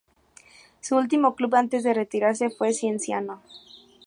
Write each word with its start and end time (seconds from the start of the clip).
Su 0.79 0.95
último 0.95 1.35
club 1.35 1.53
antes 1.53 1.83
de 1.83 1.93
retirarse 1.93 2.49
fue 2.49 2.73
Cienciano. 2.73 3.43